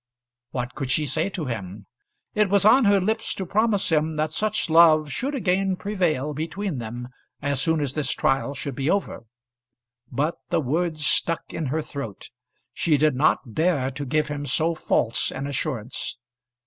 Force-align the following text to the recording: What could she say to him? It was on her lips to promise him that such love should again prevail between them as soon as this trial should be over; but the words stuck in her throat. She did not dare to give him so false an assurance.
What 0.49 0.73
could 0.73 0.89
she 0.89 1.05
say 1.05 1.29
to 1.29 1.45
him? 1.45 1.85
It 2.33 2.49
was 2.49 2.65
on 2.65 2.85
her 2.85 2.99
lips 2.99 3.35
to 3.35 3.45
promise 3.45 3.91
him 3.91 4.15
that 4.15 4.33
such 4.33 4.67
love 4.67 5.11
should 5.11 5.35
again 5.35 5.75
prevail 5.75 6.33
between 6.33 6.79
them 6.79 7.09
as 7.39 7.61
soon 7.61 7.79
as 7.79 7.93
this 7.93 8.09
trial 8.11 8.55
should 8.55 8.73
be 8.73 8.89
over; 8.89 9.25
but 10.11 10.39
the 10.49 10.59
words 10.59 11.05
stuck 11.05 11.43
in 11.53 11.67
her 11.67 11.83
throat. 11.83 12.31
She 12.73 12.97
did 12.97 13.13
not 13.15 13.53
dare 13.53 13.91
to 13.91 14.03
give 14.03 14.27
him 14.27 14.47
so 14.47 14.73
false 14.73 15.31
an 15.31 15.45
assurance. 15.45 16.17